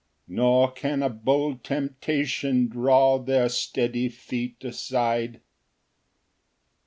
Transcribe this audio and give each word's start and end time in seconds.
Nor 0.27 0.71
can 0.71 1.03
a 1.03 1.09
bold 1.11 1.63
temptation 1.63 2.67
draw 2.67 3.19
Their 3.19 3.49
steady 3.49 4.09
feet 4.09 4.63
aside. 4.63 5.33
Ver. 5.35 5.41